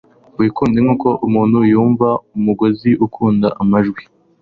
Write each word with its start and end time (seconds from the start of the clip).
Wikunde 0.37 0.77
nkuko 0.83 1.09
umuntu 1.27 1.57
yumva 1.71 2.07
umugozi 2.37 2.89
ukunda 3.05 3.47
amajwi 3.61 4.01